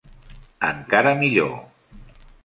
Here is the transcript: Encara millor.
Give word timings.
Encara 0.69 1.11
millor. 1.19 1.51